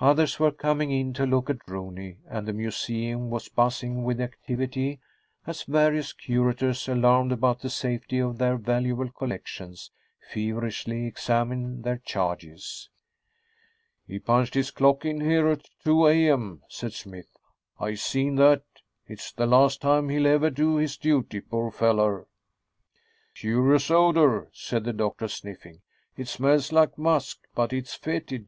[0.00, 5.00] Others were coming in to look at Rooney, and the museum was buzzing with activity
[5.46, 9.90] as various curators, alarmed about the safety of their valuable collections,
[10.32, 12.88] feverishly examined their charges.
[14.06, 17.26] "He punched his clock in here at two A.M.," said Smythe.
[17.78, 18.62] "I seen that.
[19.06, 22.26] It's the last time he'll ever do his duty, poor feller."
[23.34, 25.82] "Curious odor," said the doctor, sniffing.
[26.16, 28.44] "It smells like musk, but is fetid.